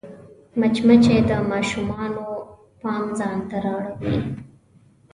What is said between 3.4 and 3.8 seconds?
ته